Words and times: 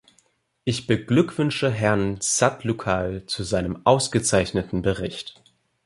Ich 0.63 0.87
beglückwünsche 0.87 1.69
Herrn 1.69 2.21
Zatloukal 2.21 3.23
zu 3.27 3.43
seinem 3.43 3.85
ausgezeichneten 3.85 4.81
Bericht. 4.81 5.39